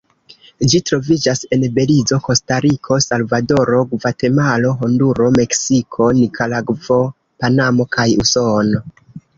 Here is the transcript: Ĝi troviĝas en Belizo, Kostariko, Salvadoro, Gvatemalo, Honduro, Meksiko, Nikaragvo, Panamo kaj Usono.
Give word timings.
Ĝi 0.71 0.79
troviĝas 0.89 1.41
en 1.57 1.65
Belizo, 1.75 2.19
Kostariko, 2.29 2.99
Salvadoro, 3.07 3.83
Gvatemalo, 3.93 4.73
Honduro, 4.81 5.31
Meksiko, 5.39 6.11
Nikaragvo, 6.23 7.01
Panamo 7.45 7.91
kaj 7.97 8.11
Usono. 8.27 8.87